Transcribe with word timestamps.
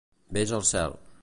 Ves 0.37 0.53
al 0.61 0.65
cel. 0.73 0.97